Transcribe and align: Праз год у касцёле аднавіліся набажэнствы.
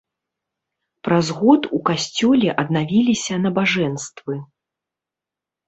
Праз 1.07 1.29
год 1.41 1.61
у 1.79 1.83
касцёле 1.91 2.49
аднавіліся 2.65 3.39
набажэнствы. 3.45 4.35